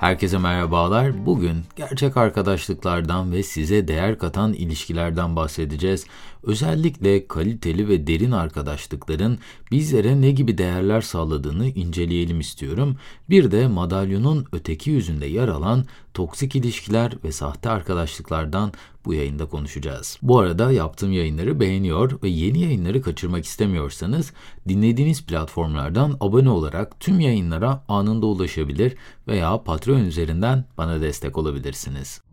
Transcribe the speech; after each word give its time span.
Herkese 0.00 0.38
merhabalar. 0.38 1.26
Bugün 1.26 1.56
gerçek 1.76 2.16
arkadaşlıklardan 2.16 3.32
ve 3.32 3.42
size 3.42 3.88
değer 3.88 4.18
katan 4.18 4.52
ilişkilerden 4.52 5.36
bahsedeceğiz. 5.36 6.06
Özellikle 6.42 7.26
kaliteli 7.28 7.88
ve 7.88 8.06
derin 8.06 8.30
arkadaşlıkların 8.30 9.38
bizlere 9.70 10.20
ne 10.20 10.30
gibi 10.30 10.58
değerler 10.58 11.00
sağladığını 11.00 11.66
inceleyelim 11.68 12.40
istiyorum. 12.40 12.96
Bir 13.30 13.50
de 13.50 13.66
madalyonun 13.66 14.46
öteki 14.52 14.90
yüzünde 14.90 15.26
yer 15.26 15.48
alan 15.48 15.84
toksik 16.14 16.56
ilişkiler 16.56 17.12
ve 17.24 17.32
sahte 17.32 17.70
arkadaşlıklardan 17.70 18.72
bu 19.08 19.14
yayında 19.14 19.46
konuşacağız. 19.46 20.18
Bu 20.22 20.38
arada 20.38 20.72
yaptığım 20.72 21.12
yayınları 21.12 21.60
beğeniyor 21.60 22.22
ve 22.22 22.28
yeni 22.28 22.60
yayınları 22.60 23.02
kaçırmak 23.02 23.44
istemiyorsanız 23.44 24.32
dinlediğiniz 24.68 25.26
platformlardan 25.26 26.16
abone 26.20 26.50
olarak 26.50 27.00
tüm 27.00 27.20
yayınlara 27.20 27.84
anında 27.88 28.26
ulaşabilir 28.26 28.96
veya 29.28 29.62
Patreon 29.62 30.04
üzerinden 30.04 30.64
bana 30.78 31.00
destek 31.00 31.38
olabilirsiniz. 31.38 32.27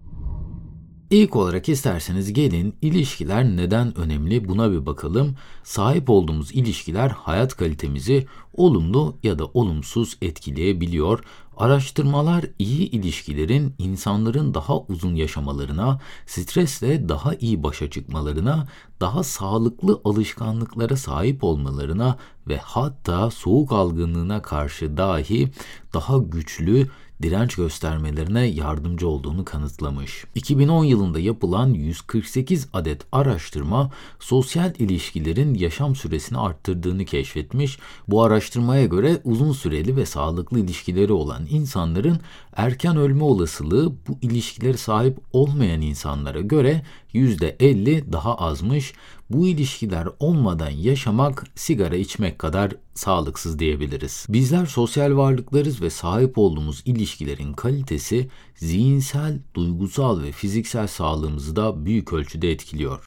İlk 1.10 1.36
olarak 1.36 1.70
isterseniz 1.70 2.34
gelin 2.34 2.76
ilişkiler 2.82 3.44
neden 3.44 3.98
önemli 3.98 4.48
buna 4.48 4.72
bir 4.72 4.86
bakalım. 4.86 5.36
Sahip 5.64 6.10
olduğumuz 6.10 6.52
ilişkiler 6.52 7.10
hayat 7.10 7.58
kalitemizi 7.58 8.28
olumlu 8.54 9.18
ya 9.24 9.40
da 9.40 9.46
olumsuz 9.46 10.18
etkileyebiliyor. 10.22 11.20
Araştırmalar 11.58 12.46
iyi 12.60 12.90
ilişkilerin 12.90 13.74
insanların 13.78 14.54
daha 14.54 14.80
uzun 14.80 15.16
yaşamalarına, 15.16 16.00
stresle 16.26 17.10
daha 17.10 17.36
iyi 17.36 17.64
başa 17.64 17.90
çıkmalarına, 17.90 18.68
daha 19.02 19.24
sağlıklı 19.24 20.02
alışkanlıklara 20.04 20.98
sahip 20.98 21.44
olmalarına 21.44 22.18
ve 22.48 22.58
hatta 22.58 23.32
soğuk 23.32 23.72
algınlığına 23.72 24.42
karşı 24.42 24.98
dahi 24.98 25.52
daha 25.94 26.18
güçlü 26.18 26.88
direnç 27.22 27.56
göstermelerine 27.56 28.46
yardımcı 28.46 29.08
olduğunu 29.08 29.46
kanıtlamış. 29.46 30.26
2010 30.36 30.84
yılında 30.84 31.20
yapılan 31.20 31.74
148 31.74 32.68
adet 32.74 33.02
araştırma 33.12 33.92
sosyal 34.20 34.74
ilişkilerin 34.80 35.54
yaşam 35.54 35.96
süresini 35.96 36.38
arttırdığını 36.38 37.06
keşfetmiş. 37.06 37.80
Bu 38.08 38.24
araştırmaya 38.24 38.86
göre 38.86 39.22
uzun 39.24 39.52
süreli 39.52 39.96
ve 39.96 40.06
sağlıklı 40.06 40.60
ilişkileri 40.60 41.14
olan 41.14 41.46
insanların 41.50 42.20
erken 42.56 42.98
ölme 42.98 43.24
olasılığı 43.24 43.94
bu 44.08 44.18
ilişkileri 44.22 44.78
sahip 44.78 45.18
olmayan 45.34 45.82
insanlara 45.82 46.42
göre 46.42 46.82
%50 47.14 48.14
daha 48.14 48.36
azmış. 48.36 48.94
Bu 49.30 49.48
ilişkiler 49.48 50.08
olmadan 50.20 50.70
yaşamak 50.70 51.46
sigara 51.56 51.96
içmek 51.96 52.40
kadar 52.40 52.72
sağlıksız 52.94 53.60
diyebiliriz. 53.60 54.26
Bizler 54.30 54.66
sosyal 54.66 55.18
varlıklarız 55.18 55.82
ve 55.82 55.90
sahip 55.90 56.38
olduğumuz 56.38 56.82
ilişkilerin 56.86 57.54
kalitesi 57.54 58.30
zihinsel, 58.56 59.40
duygusal 59.54 60.22
ve 60.22 60.32
fiziksel 60.32 60.88
sağlığımızı 60.88 61.56
da 61.56 61.86
büyük 61.86 62.14
ölçüde 62.14 62.52
etkiliyor. 62.52 63.06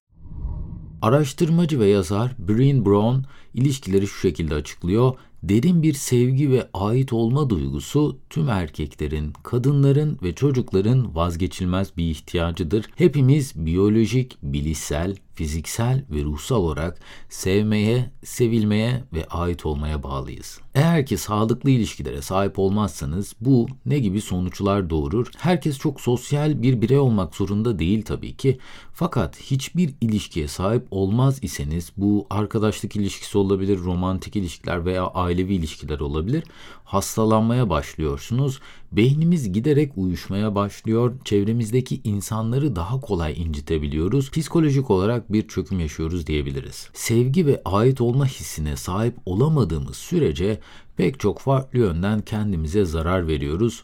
Araştırmacı 1.03 1.81
ve 1.81 1.87
yazar 1.87 2.37
Brian 2.39 2.87
Brown 2.87 3.25
ilişkileri 3.55 4.07
şu 4.07 4.21
şekilde 4.21 4.55
açıklıyor. 4.55 5.13
Derin 5.43 5.83
bir 5.83 5.95
sevgi 5.95 6.51
ve 6.51 6.69
ait 6.75 7.13
olma 7.13 7.51
duygusu 7.51 8.19
tüm 8.31 8.49
erkeklerin, 8.49 9.33
kadınların 9.43 10.19
ve 10.23 10.35
çocukların 10.35 11.15
vazgeçilmez 11.15 11.97
bir 11.97 12.11
ihtiyacıdır. 12.11 12.87
Hepimiz 12.97 13.67
biyolojik, 13.67 14.39
bilişsel, 14.43 15.17
fiziksel 15.39 16.05
ve 16.11 16.25
ruhsal 16.25 16.57
olarak 16.57 16.99
sevmeye, 17.29 18.11
sevilmeye 18.25 19.05
ve 19.13 19.25
ait 19.25 19.67
olmaya 19.67 20.03
bağlıyız. 20.03 20.61
Eğer 20.75 21.07
ki 21.07 21.17
sağlıklı 21.19 21.71
ilişkilere 21.71 22.23
sahip 22.23 22.59
olmazsanız 22.59 23.35
bu 23.41 23.67
ne 23.87 23.99
gibi 23.99 24.21
sonuçlar 24.21 24.91
doğurur? 24.91 25.31
Herkes 25.39 25.79
çok 25.79 26.01
sosyal 26.01 26.63
bir 26.63 26.83
birey 26.83 26.99
olmak 26.99 27.37
zorunda 27.37 27.79
değil 27.79 28.03
tabii 28.05 28.37
ki. 28.37 28.59
Fakat 28.93 29.41
hiçbir 29.41 29.95
ilişkiye 30.01 30.49
sahip 30.49 30.87
olmaz 30.91 31.39
iseniz 31.43 31.93
bu 31.97 32.27
arkadaşlık 32.31 32.97
ilişkisi 32.97 33.39
olabilir, 33.39 33.79
romantik 33.79 34.37
ilişkiler 34.37 34.85
veya 34.85 35.07
ailevi 35.07 35.55
ilişkiler 35.55 36.01
olabilir. 36.01 36.45
Hastalanmaya 36.85 37.71
başlıyorsunuz. 37.71 38.61
Beynimiz 38.93 39.53
giderek 39.53 39.93
uyuşmaya 39.97 40.55
başlıyor. 40.55 41.15
Çevremizdeki 41.25 42.01
insanları 42.05 42.77
daha 42.77 43.01
kolay 43.01 43.43
incitebiliyoruz. 43.43 44.31
Psikolojik 44.31 44.91
olarak 44.91 45.33
bir 45.33 45.49
çöküm 45.49 45.81
yaşıyoruz 45.81 46.27
diyebiliriz. 46.27 46.91
Sevgi 46.93 47.47
ve 47.47 47.63
ait 47.65 48.01
olma 48.01 48.27
hissine 48.27 48.77
sahip 48.77 49.15
olamadığımız 49.27 49.97
sürece 49.97 50.61
pek 50.97 51.21
çok 51.21 51.39
farklı 51.39 51.79
yönden 51.79 52.21
kendimize 52.21 52.85
zarar 52.85 53.29
veriyoruz. 53.29 53.83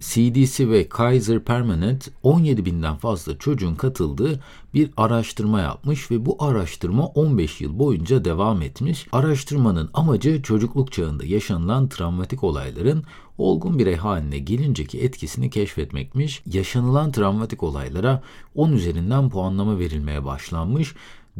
CDC 0.00 0.70
ve 0.70 0.88
Kaiser 0.88 1.40
Permanent 1.44 2.10
17 2.22 2.64
binden 2.64 2.96
fazla 2.96 3.38
çocuğun 3.38 3.74
katıldığı 3.74 4.40
bir 4.74 4.90
araştırma 4.96 5.60
yapmış 5.60 6.10
ve 6.10 6.26
bu 6.26 6.36
araştırma 6.44 7.06
15 7.06 7.60
yıl 7.60 7.78
boyunca 7.78 8.24
devam 8.24 8.62
etmiş. 8.62 9.06
Araştırmanın 9.12 9.90
amacı 9.94 10.42
çocukluk 10.42 10.92
çağında 10.92 11.24
yaşanılan 11.24 11.88
travmatik 11.88 12.44
olayların 12.44 13.04
olgun 13.38 13.78
birey 13.78 13.96
haline 13.96 14.38
gelinceki 14.38 15.00
etkisini 15.00 15.50
keşfetmekmiş. 15.50 16.42
Yaşanılan 16.46 17.12
travmatik 17.12 17.62
olaylara 17.62 18.22
10 18.54 18.72
üzerinden 18.72 19.28
puanlama 19.30 19.78
verilmeye 19.78 20.24
başlanmış 20.24 20.94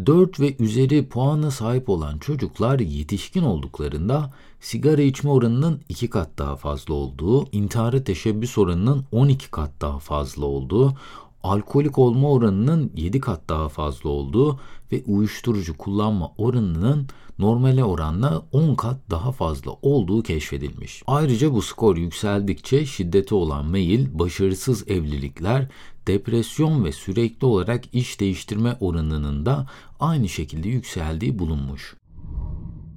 4 0.07 0.41
ve 0.41 0.57
üzeri 0.59 1.09
puana 1.09 1.51
sahip 1.51 1.89
olan 1.89 2.19
çocuklar 2.19 2.79
yetişkin 2.79 3.43
olduklarında 3.43 4.33
sigara 4.61 5.03
içme 5.03 5.31
oranının 5.31 5.81
2 5.89 6.11
kat 6.11 6.29
daha 6.39 6.57
fazla 6.57 6.95
olduğu, 6.95 7.47
intihara 7.53 8.05
teşebbüs 8.05 8.59
oranının 8.59 9.05
12 9.13 9.51
kat 9.51 9.71
daha 9.81 9.99
fazla 9.99 10.47
olduğu, 10.47 10.95
alkolik 11.43 11.99
olma 11.99 12.31
oranının 12.31 12.93
7 12.97 13.21
kat 13.21 13.49
daha 13.49 13.69
fazla 13.69 14.11
olduğu 14.11 14.61
ve 14.93 15.03
uyuşturucu 15.07 15.77
kullanma 15.77 16.33
oranının 16.39 17.09
normale 17.39 17.85
oranla 17.85 18.43
10 18.53 18.75
kat 18.75 18.97
daha 19.11 19.33
fazla 19.33 19.73
olduğu 19.83 20.23
keşfedilmiş. 20.23 21.03
Ayrıca 21.07 21.53
bu 21.53 21.63
skor 21.63 21.97
yükseldikçe 21.97 22.87
şiddete 22.87 23.35
olan 23.35 23.67
meyil, 23.67 24.19
başarısız 24.19 24.89
evlilikler, 24.89 25.69
depresyon 26.07 26.85
ve 26.85 26.93
sürekli 26.93 27.47
olarak 27.47 27.95
iş 27.95 28.21
değiştirme 28.21 28.77
oranının 28.81 29.47
da 29.47 29.67
aynı 30.01 30.29
şekilde 30.29 30.69
yükseldiği 30.69 31.39
bulunmuş. 31.39 31.97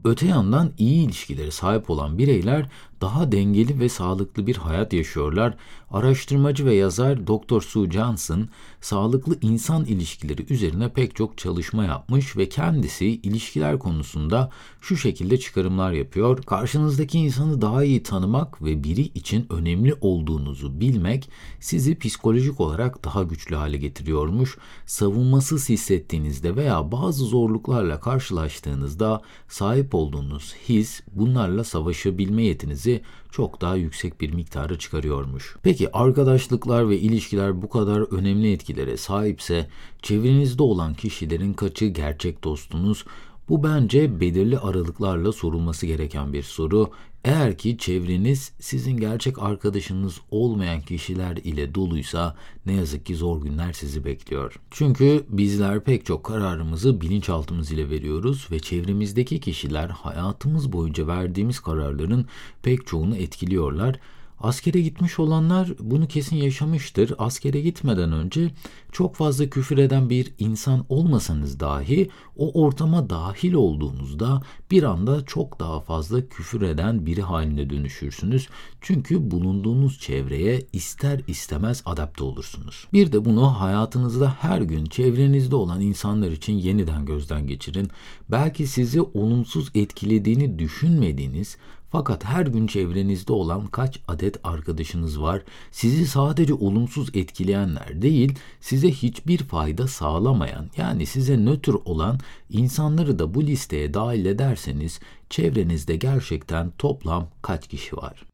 Öte 0.04 0.28
yandan 0.28 0.72
iyi 0.78 1.06
ilişkileri 1.06 1.52
sahip 1.52 1.90
olan 1.90 2.18
bireyler 2.18 2.70
daha 3.02 3.32
dengeli 3.32 3.80
ve 3.80 3.90
sağlıklı 3.90 4.48
bir 4.48 4.56
hayat 4.56 4.94
yaşıyorlar. 4.94 5.58
Araştırmacı 5.92 6.66
ve 6.66 6.76
yazar 6.76 7.28
Dr. 7.28 7.62
Sue 7.62 7.92
Johnson, 7.92 8.50
sağlıklı 8.82 9.38
insan 9.42 9.86
ilişkileri 9.86 10.54
üzerine 10.54 10.90
pek 10.90 11.16
çok 11.16 11.38
çalışma 11.38 11.86
yapmış 11.86 12.38
ve 12.38 12.50
kendisi 12.50 13.06
ilişkiler 13.06 13.80
konusunda 13.80 14.50
şu 14.82 14.98
şekilde 14.98 15.40
çıkarımlar 15.40 15.92
yapıyor. 15.92 16.44
Karşınızdaki 16.44 17.20
insanı 17.20 17.62
daha 17.62 17.84
iyi 17.84 18.04
tanımak 18.04 18.64
ve 18.64 18.84
biri 18.84 19.02
için 19.02 19.46
önemli 19.50 19.96
olduğunuzu 20.02 20.80
bilmek 20.80 21.30
sizi 21.60 22.00
psikolojik 22.00 22.60
olarak 22.60 23.06
daha 23.06 23.24
güçlü 23.24 23.56
hale 23.56 23.78
getiriyormuş. 23.78 24.58
Savunmasız 24.86 25.70
hissettiğinizde 25.70 26.56
veya 26.56 26.92
bazı 26.92 27.26
zorluklarla 27.26 28.00
karşılaştığınızda 28.00 29.22
sahip 29.48 29.91
olduğunuz 29.94 30.54
his 30.70 31.02
bunlarla 31.14 31.64
savaşabilme 31.64 32.44
yetinizi 32.44 33.02
çok 33.32 33.62
daha 33.62 33.76
yüksek 33.76 34.22
bir 34.22 34.34
miktara 34.34 34.78
çıkarıyormuş. 34.78 35.56
Peki 35.64 35.92
arkadaşlıklar 35.92 36.90
ve 36.90 37.00
ilişkiler 37.00 37.62
bu 37.62 37.70
kadar 37.70 38.14
önemli 38.14 38.54
etkilere 38.54 38.98
sahipse 38.98 39.68
çevrenizde 40.02 40.64
olan 40.64 40.94
kişilerin 40.94 41.54
kaçı 41.54 41.86
gerçek 41.86 42.44
dostunuz, 42.44 43.06
bu 43.52 43.64
bence 43.64 44.20
belirli 44.20 44.60
aralıklarla 44.60 45.32
sorulması 45.32 45.86
gereken 45.86 46.34
bir 46.34 46.44
soru. 46.44 46.92
Eğer 47.24 47.58
ki 47.58 47.78
çevreniz 47.78 48.52
sizin 48.60 48.98
gerçek 48.98 49.44
arkadaşınız 49.44 50.18
olmayan 50.32 50.82
kişiler 50.82 51.38
ile 51.38 51.76
doluysa 51.76 52.36
ne 52.66 52.74
yazık 52.74 53.06
ki 53.06 53.16
zor 53.16 53.42
günler 53.42 53.74
sizi 53.74 54.06
bekliyor. 54.06 54.60
Çünkü 54.72 55.24
bizler 55.30 55.84
pek 55.84 56.06
çok 56.06 56.24
kararımızı 56.24 57.02
bilinçaltımız 57.02 57.72
ile 57.72 57.90
veriyoruz 57.90 58.48
ve 58.52 58.60
çevremizdeki 58.60 59.40
kişiler 59.40 59.90
hayatımız 59.90 60.74
boyunca 60.74 61.08
verdiğimiz 61.08 61.60
kararların 61.60 62.26
pek 62.64 62.88
çoğunu 62.88 63.18
etkiliyorlar 63.18 64.00
Askere 64.44 64.82
gitmiş 64.82 65.20
olanlar 65.20 65.70
bunu 65.80 66.08
kesin 66.08 66.36
yaşamıştır. 66.36 67.14
Askere 67.18 67.62
gitmeden 67.62 68.12
önce 68.12 68.52
çok 68.92 69.16
fazla 69.16 69.50
küfür 69.50 69.78
eden 69.78 70.10
bir 70.10 70.34
insan 70.40 70.86
olmasanız 70.90 71.60
dahi 71.60 72.10
o 72.38 72.62
ortama 72.64 73.10
dahil 73.10 73.54
olduğunuzda 73.54 74.42
bir 74.72 74.84
anda 74.84 75.26
çok 75.26 75.60
daha 75.60 75.80
fazla 75.80 76.28
küfür 76.28 76.62
eden 76.62 77.06
biri 77.06 77.22
haline 77.22 77.70
dönüşürsünüz. 77.70 78.48
Çünkü 78.82 79.32
bulunduğunuz 79.32 80.00
çevreye 80.00 80.62
ister 80.74 81.22
istemez 81.28 81.84
adapte 81.86 82.24
olursunuz. 82.24 82.88
Bir 82.94 83.12
de 83.12 83.26
bunu 83.26 83.60
hayatınızda 83.60 84.36
her 84.40 84.62
gün 84.62 84.86
çevrenizde 84.86 85.56
olan 85.56 85.82
insanlar 85.82 86.32
için 86.32 86.54
yeniden 86.54 87.06
gözden 87.06 87.48
geçirin. 87.48 87.90
Belki 88.30 88.68
sizi 88.68 89.02
olumsuz 89.02 89.72
etkilediğini 89.76 90.60
düşünmediğiniz 90.60 91.58
Fakat 91.92 92.26
her 92.26 92.46
gün 92.46 92.68
çevrenizde 92.68 93.34
olan 93.34 93.68
kaç 93.68 94.00
adet 94.08 94.38
arkadaşınız 94.44 95.22
var? 95.22 95.42
Sizi 95.72 96.08
sadece 96.08 96.54
olumsuz 96.54 97.10
etkileyenler 97.14 98.02
değil, 98.02 98.36
size 98.60 98.92
hiçbir 98.92 99.38
fayda 99.38 99.88
sağlamayan, 99.88 100.70
yani 100.78 101.06
size 101.06 101.38
nötr 101.38 101.74
olan 101.86 102.20
insanları 102.50 103.20
da 103.20 103.34
bu 103.34 103.44
listeye 103.44 103.94
dahil 103.94 104.26
ederseniz 104.26 105.00
çevrenizde 105.30 105.96
gerçekten 105.96 106.72
toplam 106.78 107.28
kaç 107.42 107.68
kişi 107.68 107.98
var? 107.98 108.31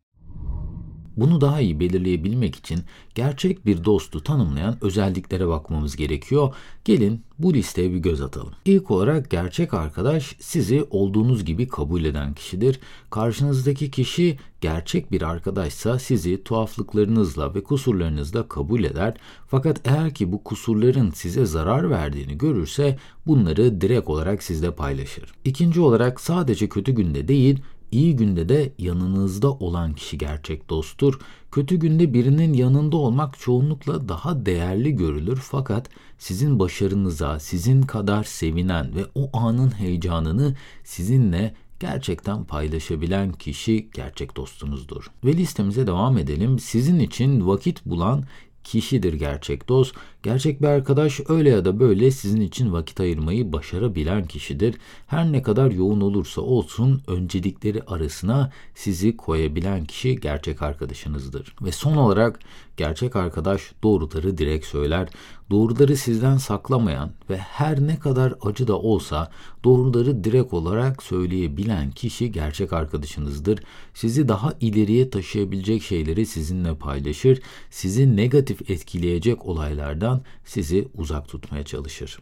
Bunu 1.18 1.42
daha 1.42 1.62
iyi 1.62 1.80
belirleyebilmek 1.80 2.56
için 2.56 2.80
gerçek 3.16 3.66
bir 3.66 3.84
dostu 3.84 4.24
tanımlayan 4.24 4.78
özelliklere 4.82 5.48
bakmamız 5.48 5.96
gerekiyor. 5.96 6.56
Gelin 6.86 7.22
bu 7.40 7.54
listeye 7.54 7.94
bir 7.94 7.98
göz 7.98 8.22
atalım. 8.22 8.54
İlk 8.66 8.92
olarak 8.92 9.30
gerçek 9.30 9.74
arkadaş 9.74 10.36
sizi 10.40 10.88
olduğunuz 10.90 11.46
gibi 11.46 11.68
kabul 11.68 12.04
eden 12.04 12.34
kişidir. 12.34 12.80
Karşınızdaki 13.10 13.92
kişi 13.92 14.38
gerçek 14.62 15.12
bir 15.12 15.22
arkadaşsa 15.22 16.00
sizi 16.00 16.44
tuhaflıklarınızla 16.44 17.56
ve 17.56 17.64
kusurlarınızla 17.64 18.48
kabul 18.48 18.84
eder. 18.84 19.18
Fakat 19.48 19.82
eğer 19.86 20.14
ki 20.14 20.32
bu 20.32 20.44
kusurların 20.44 21.12
size 21.12 21.46
zarar 21.46 21.90
verdiğini 21.90 22.38
görürse 22.38 22.98
bunları 23.28 23.82
direkt 23.82 24.10
olarak 24.10 24.44
sizle 24.44 24.72
paylaşır. 24.72 25.34
İkinci 25.46 25.80
olarak 25.82 26.22
sadece 26.22 26.70
kötü 26.70 26.92
günde 26.92 27.28
değil, 27.28 27.60
İyi 27.92 28.16
günde 28.16 28.50
de 28.50 28.74
yanınızda 28.78 29.52
olan 29.52 29.94
kişi 29.94 30.18
gerçek 30.18 30.70
dosttur. 30.70 31.20
Kötü 31.52 31.76
günde 31.76 32.14
birinin 32.14 32.54
yanında 32.54 32.98
olmak 32.98 33.40
çoğunlukla 33.40 34.10
daha 34.10 34.46
değerli 34.46 34.96
görülür 34.96 35.40
fakat 35.44 35.90
sizin 36.18 36.60
başarınıza 36.60 37.40
sizin 37.40 37.82
kadar 37.82 38.24
sevinen 38.24 38.96
ve 38.96 39.06
o 39.16 39.38
anın 39.38 39.80
heyecanını 39.80 40.56
sizinle 40.84 41.54
gerçekten 41.80 42.44
paylaşabilen 42.44 43.32
kişi 43.32 43.90
gerçek 43.94 44.38
dostunuzdur. 44.38 45.12
Ve 45.26 45.34
listemize 45.34 45.88
devam 45.88 46.18
edelim. 46.18 46.60
Sizin 46.60 47.00
için 47.00 47.48
vakit 47.48 47.86
bulan 47.86 48.24
kişidir 48.64 49.14
gerçek 49.14 49.70
dost. 49.70 49.96
Gerçek 50.28 50.62
bir 50.62 50.68
arkadaş 50.68 51.20
öyle 51.30 51.50
ya 51.50 51.66
da 51.66 51.80
böyle 51.80 52.12
sizin 52.12 52.42
için 52.42 52.74
vakit 52.74 53.00
ayırmayı 53.00 53.54
başarabilen 53.54 54.28
kişidir. 54.28 54.76
Her 55.08 55.32
ne 55.32 55.42
kadar 55.42 55.72
yoğun 55.72 56.02
olursa 56.02 56.42
olsun 56.42 57.02
öncelikleri 57.08 57.82
arasına 57.84 58.52
sizi 58.76 59.18
koyabilen 59.18 59.86
kişi 59.86 60.16
gerçek 60.16 60.62
arkadaşınızdır. 60.62 61.56
Ve 61.62 61.72
son 61.72 61.96
olarak 61.96 62.40
gerçek 62.78 63.16
arkadaş 63.16 63.62
doğruları 63.84 64.38
direkt 64.38 64.66
söyler. 64.66 65.10
Doğruları 65.50 65.98
sizden 65.98 66.38
saklamayan 66.38 67.12
ve 67.30 67.38
her 67.38 67.80
ne 67.80 68.00
kadar 68.00 68.34
acı 68.42 68.68
da 68.68 68.80
olsa 68.80 69.32
doğruları 69.64 70.24
direkt 70.24 70.54
olarak 70.54 71.04
söyleyebilen 71.04 71.92
kişi 71.92 72.32
gerçek 72.32 72.74
arkadaşınızdır. 72.74 73.60
Sizi 73.94 74.28
daha 74.28 74.54
ileriye 74.62 75.10
taşıyabilecek 75.10 75.84
şeyleri 75.84 76.26
sizinle 76.26 76.76
paylaşır. 76.76 77.42
Sizi 77.70 78.16
negatif 78.16 78.70
etkileyecek 78.70 79.46
olaylardan 79.46 80.17
olmaktan 80.18 80.22
sizi 80.46 80.88
uzak 80.96 81.28
tutmaya 81.28 81.64
çalışır. 81.64 82.20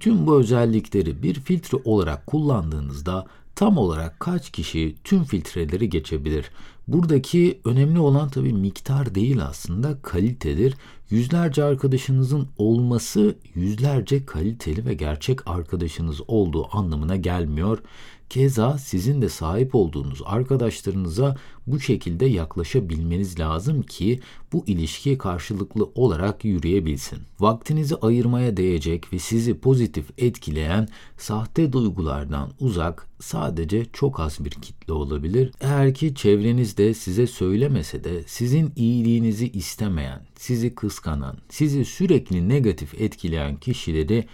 Tüm 0.00 0.26
bu 0.26 0.40
özellikleri 0.40 1.22
bir 1.22 1.34
filtre 1.40 1.78
olarak 1.84 2.26
kullandığınızda 2.26 3.26
tam 3.54 3.78
olarak 3.78 4.20
kaç 4.20 4.50
kişi 4.50 4.94
tüm 5.04 5.24
filtreleri 5.24 5.88
geçebilir? 5.88 6.50
Buradaki 6.88 7.60
önemli 7.64 7.98
olan 7.98 8.28
tabii 8.28 8.52
miktar 8.52 9.14
değil 9.14 9.42
aslında 9.42 10.02
kalitedir. 10.02 10.74
Yüzlerce 11.10 11.64
arkadaşınızın 11.64 12.48
olması 12.58 13.34
yüzlerce 13.54 14.26
kaliteli 14.26 14.84
ve 14.86 14.94
gerçek 14.94 15.46
arkadaşınız 15.46 16.20
olduğu 16.28 16.76
anlamına 16.76 17.16
gelmiyor. 17.16 17.78
Keza 18.30 18.78
sizin 18.78 19.22
de 19.22 19.28
sahip 19.28 19.74
olduğunuz 19.74 20.22
arkadaşlarınıza 20.24 21.36
bu 21.66 21.80
şekilde 21.80 22.26
yaklaşabilmeniz 22.26 23.40
lazım 23.40 23.82
ki 23.82 24.20
bu 24.52 24.64
ilişki 24.66 25.18
karşılıklı 25.18 25.90
olarak 25.94 26.44
yürüyebilsin. 26.44 27.18
Vaktinizi 27.40 27.96
ayırmaya 27.96 28.56
değecek 28.56 29.12
ve 29.12 29.18
sizi 29.18 29.54
pozitif 29.54 30.06
etkileyen 30.18 30.88
sahte 31.18 31.72
duygulardan 31.72 32.50
uzak 32.60 33.08
sadece 33.20 33.86
çok 33.92 34.20
az 34.20 34.44
bir 34.44 34.50
kitle 34.50 34.92
olabilir. 34.92 35.52
Eğer 35.60 35.94
ki 35.94 36.14
çevrenizde 36.14 36.94
size 36.94 37.26
söylemese 37.26 38.04
de 38.04 38.22
sizin 38.26 38.72
iyiliğinizi 38.76 39.50
istemeyen, 39.50 40.26
sizi 40.36 40.74
kıskanan, 40.74 41.36
sizi 41.48 41.84
sürekli 41.84 42.48
negatif 42.48 43.00
etkileyen 43.00 43.56
kişileri 43.56 44.26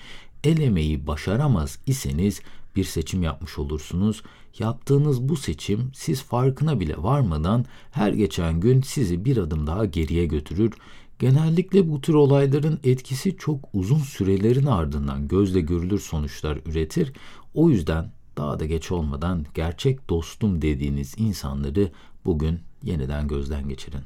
elemeyi 0.44 1.06
başaramaz 1.06 1.78
iseniz 1.86 2.40
bir 2.76 2.84
seçim 2.84 3.22
yapmış 3.22 3.58
olursunuz. 3.58 4.22
Yaptığınız 4.58 5.28
bu 5.28 5.36
seçim 5.36 5.90
siz 5.94 6.22
farkına 6.22 6.80
bile 6.80 6.94
varmadan 6.98 7.64
her 7.90 8.12
geçen 8.12 8.60
gün 8.60 8.82
sizi 8.82 9.24
bir 9.24 9.36
adım 9.36 9.66
daha 9.66 9.84
geriye 9.84 10.26
götürür. 10.26 10.72
Genellikle 11.18 11.90
bu 11.90 12.00
tür 12.00 12.14
olayların 12.14 12.80
etkisi 12.84 13.36
çok 13.36 13.68
uzun 13.72 13.98
sürelerin 13.98 14.66
ardından 14.66 15.28
gözle 15.28 15.60
görülür 15.60 16.00
sonuçlar 16.00 16.58
üretir. 16.66 17.12
O 17.54 17.70
yüzden 17.70 18.12
daha 18.36 18.60
da 18.60 18.66
geç 18.66 18.92
olmadan 18.92 19.46
gerçek 19.54 20.10
dostum 20.10 20.62
dediğiniz 20.62 21.14
insanları 21.18 21.90
bugün 22.24 22.60
yeniden 22.82 23.28
gözden 23.28 23.68
geçirin. 23.68 24.02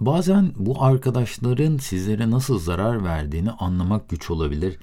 Bazen 0.00 0.52
bu 0.56 0.82
arkadaşların 0.82 1.76
sizlere 1.76 2.30
nasıl 2.30 2.58
zarar 2.58 3.04
verdiğini 3.04 3.50
anlamak 3.50 4.08
güç 4.08 4.30
olabilir. 4.30 4.78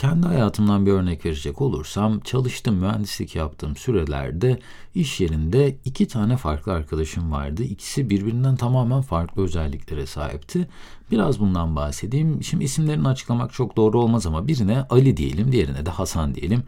Kendi 0.00 0.26
hayatımdan 0.26 0.86
bir 0.86 0.92
örnek 0.92 1.24
verecek 1.24 1.60
olursam 1.60 2.20
çalıştım 2.20 2.76
mühendislik 2.76 3.34
yaptığım 3.34 3.76
sürelerde 3.76 4.58
iş 4.94 5.20
yerinde 5.20 5.76
iki 5.84 6.08
tane 6.08 6.36
farklı 6.36 6.72
arkadaşım 6.72 7.32
vardı. 7.32 7.62
İkisi 7.62 8.10
birbirinden 8.10 8.56
tamamen 8.56 9.00
farklı 9.00 9.42
özelliklere 9.42 10.06
sahipti. 10.06 10.68
Biraz 11.10 11.40
bundan 11.40 11.76
bahsedeyim. 11.76 12.42
Şimdi 12.42 12.64
isimlerini 12.64 13.08
açıklamak 13.08 13.52
çok 13.52 13.76
doğru 13.76 14.00
olmaz 14.00 14.26
ama 14.26 14.48
birine 14.48 14.86
Ali 14.90 15.16
diyelim, 15.16 15.52
diğerine 15.52 15.86
de 15.86 15.90
Hasan 15.90 16.34
diyelim. 16.34 16.62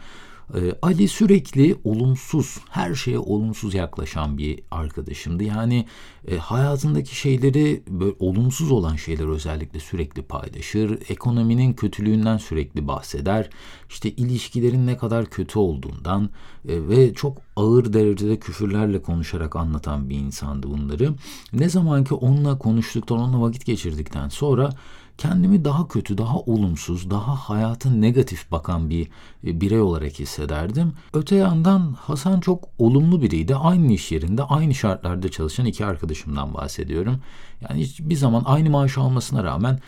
Ee, 0.54 0.72
Ali 0.82 1.08
sürekli 1.08 1.76
olumsuz, 1.84 2.58
her 2.70 2.94
şeye 2.94 3.18
olumsuz 3.18 3.74
yaklaşan 3.74 4.38
bir 4.38 4.60
arkadaşımdı. 4.70 5.44
Yani 5.44 5.86
e, 6.28 6.36
hayatındaki 6.36 7.16
şeyleri 7.16 7.82
böyle 7.88 8.14
olumsuz 8.18 8.70
olan 8.70 8.96
şeyler 8.96 9.28
özellikle 9.28 9.80
sürekli 9.80 10.22
paylaşır. 10.22 10.98
Ekonominin 11.08 11.72
kötülüğünden 11.72 12.36
sürekli 12.36 12.88
bahseder. 12.88 13.50
İşte 13.88 14.10
ilişkilerin 14.10 14.86
ne 14.86 14.96
kadar 14.96 15.26
kötü 15.26 15.58
olduğundan 15.58 16.30
e, 16.68 16.88
ve 16.88 17.14
çok 17.14 17.38
ağır 17.56 17.92
derecede 17.92 18.38
küfürlerle 18.38 19.02
konuşarak 19.02 19.56
anlatan 19.56 20.10
bir 20.10 20.16
insandı 20.16 20.70
bunları. 20.70 21.14
Ne 21.52 21.68
zaman 21.68 22.04
ki 22.04 22.14
onunla 22.14 22.58
konuştuktan, 22.58 23.18
onunla 23.18 23.40
vakit 23.40 23.66
geçirdikten 23.66 24.28
sonra 24.28 24.70
kendimi 25.18 25.64
daha 25.64 25.88
kötü, 25.88 26.18
daha 26.18 26.38
olumsuz, 26.38 27.10
daha 27.10 27.34
hayatın 27.36 28.02
negatif 28.02 28.50
bakan 28.50 28.90
bir 28.90 29.08
e, 29.46 29.60
birey 29.60 29.80
olarak 29.80 30.18
hissederdim. 30.18 30.92
Öte 31.14 31.36
yandan 31.36 31.92
Hasan 31.92 32.40
çok 32.40 32.68
olumlu 32.78 33.22
biriydi. 33.22 33.54
Aynı 33.54 33.92
iş 33.92 34.12
yerinde, 34.12 34.42
aynı 34.42 34.74
şartlarda 34.74 35.30
çalışan 35.30 35.66
iki 35.66 35.84
arkadaşımdan 35.84 36.54
bahsediyorum. 36.54 37.20
Yani 37.60 37.80
hiçbir 37.80 38.16
zaman 38.16 38.42
aynı 38.46 38.70
maaş 38.70 38.98
almasına 38.98 39.44
rağmen 39.44 39.78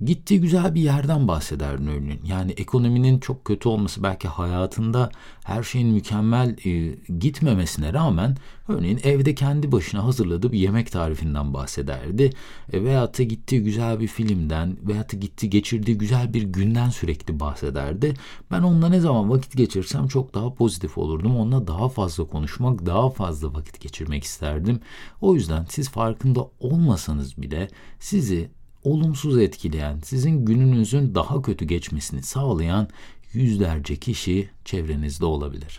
Gittiği 0.00 0.40
güzel 0.40 0.74
bir 0.74 0.80
yerden 0.80 1.28
bahsederdim 1.28 1.86
örneğin. 1.86 2.20
Yani 2.24 2.52
ekonominin 2.52 3.20
çok 3.20 3.44
kötü 3.44 3.68
olması 3.68 4.02
belki 4.02 4.28
hayatında 4.28 5.10
her 5.44 5.62
şeyin 5.62 5.88
mükemmel 5.88 6.56
e, 6.66 6.98
gitmemesine 7.18 7.92
rağmen 7.92 8.36
örneğin 8.68 9.00
evde 9.02 9.34
kendi 9.34 9.72
başına 9.72 10.04
hazırladığı 10.04 10.52
bir 10.52 10.58
yemek 10.58 10.92
tarifinden 10.92 11.54
bahsederdi. 11.54 12.30
E, 12.72 12.84
veyahut 12.84 13.18
da 13.18 13.22
gittiği 13.22 13.62
güzel 13.62 14.00
bir 14.00 14.06
filmden 14.06 14.76
veyahut 14.82 15.12
da 15.12 15.16
gittiği 15.16 15.50
geçirdiği 15.50 15.98
güzel 15.98 16.34
bir 16.34 16.42
günden 16.42 16.90
sürekli 16.90 17.40
bahsederdi. 17.40 18.14
Ben 18.50 18.62
onunla 18.62 18.88
ne 18.88 19.00
zaman 19.00 19.30
vakit 19.30 19.56
geçirsem 19.56 20.08
çok 20.08 20.34
daha 20.34 20.54
pozitif 20.54 20.98
olurdum. 20.98 21.36
Onunla 21.36 21.66
daha 21.66 21.88
fazla 21.88 22.24
konuşmak, 22.24 22.86
daha 22.86 23.10
fazla 23.10 23.54
vakit 23.54 23.80
geçirmek 23.80 24.24
isterdim. 24.24 24.80
O 25.20 25.34
yüzden 25.34 25.66
siz 25.68 25.88
farkında 25.88 26.50
olmasanız 26.60 27.42
bile 27.42 27.68
sizi 27.98 28.50
olumsuz 28.84 29.38
etkileyen, 29.38 29.98
sizin 30.04 30.44
gününüzün 30.44 31.14
daha 31.14 31.42
kötü 31.42 31.64
geçmesini 31.64 32.22
sağlayan 32.22 32.88
yüzlerce 33.32 33.96
kişi 33.96 34.50
çevrenizde 34.64 35.24
olabilir. 35.24 35.78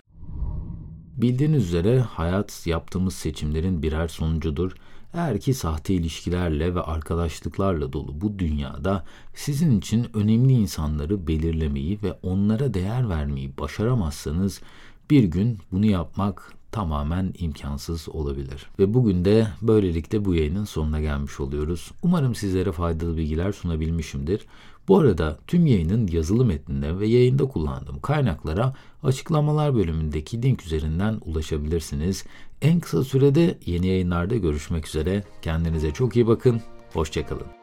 Bildiğiniz 1.17 1.63
üzere 1.63 1.99
hayat 1.99 2.67
yaptığımız 2.67 3.13
seçimlerin 3.13 3.83
birer 3.83 4.07
sonucudur. 4.07 4.75
Eğer 5.13 5.39
ki 5.39 5.53
sahte 5.53 5.93
ilişkilerle 5.93 6.75
ve 6.75 6.81
arkadaşlıklarla 6.81 7.93
dolu 7.93 8.21
bu 8.21 8.39
dünyada 8.39 9.05
sizin 9.35 9.79
için 9.79 10.07
önemli 10.13 10.53
insanları 10.53 11.27
belirlemeyi 11.27 11.99
ve 12.03 12.13
onlara 12.13 12.73
değer 12.73 13.09
vermeyi 13.09 13.57
başaramazsanız 13.57 14.61
bir 15.09 15.23
gün 15.23 15.57
bunu 15.71 15.85
yapmak 15.85 16.53
tamamen 16.73 17.33
imkansız 17.37 18.09
olabilir. 18.09 18.65
Ve 18.79 18.93
bugün 18.93 19.25
de 19.25 19.47
böylelikle 19.61 20.25
bu 20.25 20.35
yayının 20.35 20.65
sonuna 20.65 21.01
gelmiş 21.01 21.39
oluyoruz. 21.39 21.91
Umarım 22.01 22.35
sizlere 22.35 22.71
faydalı 22.71 23.17
bilgiler 23.17 23.51
sunabilmişimdir. 23.51 24.45
Bu 24.87 24.99
arada 24.99 25.37
tüm 25.47 25.65
yayının 25.65 26.07
yazılı 26.07 26.45
metninde 26.45 26.99
ve 26.99 27.07
yayında 27.07 27.45
kullandığım 27.45 27.99
kaynaklara 27.99 28.73
açıklamalar 29.03 29.75
bölümündeki 29.75 30.41
link 30.41 30.65
üzerinden 30.65 31.17
ulaşabilirsiniz. 31.25 32.25
En 32.61 32.79
kısa 32.79 33.03
sürede 33.03 33.57
yeni 33.65 33.87
yayınlarda 33.87 34.35
görüşmek 34.35 34.87
üzere. 34.87 35.23
Kendinize 35.41 35.91
çok 35.91 36.15
iyi 36.15 36.27
bakın. 36.27 36.61
Hoşçakalın. 36.93 37.62